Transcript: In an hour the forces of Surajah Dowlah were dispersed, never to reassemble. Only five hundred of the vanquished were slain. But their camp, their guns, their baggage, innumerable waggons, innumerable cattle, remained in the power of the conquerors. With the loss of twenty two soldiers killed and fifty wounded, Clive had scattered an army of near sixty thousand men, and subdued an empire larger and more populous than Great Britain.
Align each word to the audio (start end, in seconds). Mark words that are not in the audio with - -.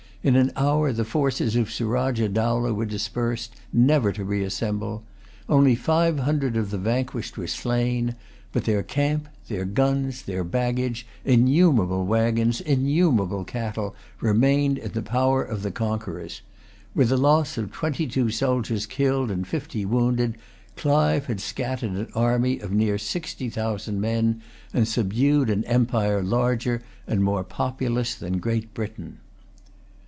In 0.23 0.35
an 0.35 0.51
hour 0.55 0.93
the 0.93 1.03
forces 1.03 1.55
of 1.55 1.71
Surajah 1.71 2.29
Dowlah 2.29 2.75
were 2.75 2.85
dispersed, 2.85 3.55
never 3.73 4.11
to 4.11 4.23
reassemble. 4.23 5.03
Only 5.49 5.73
five 5.73 6.19
hundred 6.19 6.55
of 6.55 6.69
the 6.69 6.77
vanquished 6.77 7.39
were 7.39 7.47
slain. 7.47 8.13
But 8.51 8.65
their 8.65 8.83
camp, 8.83 9.29
their 9.47 9.65
guns, 9.65 10.21
their 10.21 10.43
baggage, 10.43 11.07
innumerable 11.25 12.05
waggons, 12.05 12.61
innumerable 12.61 13.43
cattle, 13.45 13.95
remained 14.19 14.77
in 14.77 14.91
the 14.91 15.01
power 15.01 15.41
of 15.43 15.63
the 15.63 15.71
conquerors. 15.71 16.41
With 16.93 17.09
the 17.09 17.17
loss 17.17 17.57
of 17.57 17.71
twenty 17.71 18.05
two 18.05 18.29
soldiers 18.29 18.85
killed 18.85 19.31
and 19.31 19.47
fifty 19.47 19.85
wounded, 19.85 20.37
Clive 20.77 21.25
had 21.25 21.39
scattered 21.39 21.93
an 21.93 22.09
army 22.13 22.59
of 22.59 22.71
near 22.71 22.99
sixty 22.99 23.49
thousand 23.49 23.99
men, 23.99 24.43
and 24.71 24.87
subdued 24.87 25.49
an 25.49 25.63
empire 25.65 26.21
larger 26.21 26.83
and 27.07 27.23
more 27.23 27.43
populous 27.43 28.13
than 28.13 28.37
Great 28.37 28.75
Britain. 28.75 29.17